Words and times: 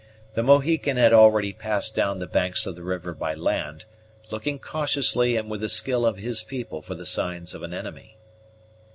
The 0.33 0.41
Mohican 0.41 0.97
had 0.97 1.13
already 1.13 1.53
passed 1.53 1.93
down 1.93 2.17
the 2.17 2.25
banks 2.25 2.65
of 2.65 2.73
the 2.73 2.81
river 2.81 3.13
by 3.13 3.35
land, 3.35 3.85
looking 4.31 4.57
cautiously 4.57 5.35
and 5.37 5.47
with 5.47 5.61
the 5.61 5.69
skill 5.69 6.07
of 6.07 6.17
his 6.17 6.41
people 6.41 6.81
for 6.81 6.95
the 6.95 7.05
signs 7.05 7.53
of 7.53 7.61
an 7.61 7.71
enemy. 7.71 8.17